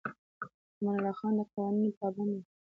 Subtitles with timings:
[0.79, 2.43] امان الله خان د قوانینو پابند و.